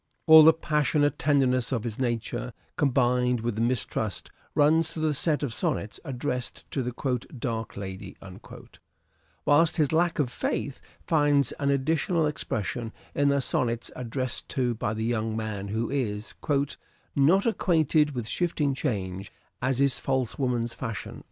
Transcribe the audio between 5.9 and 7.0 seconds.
addressed to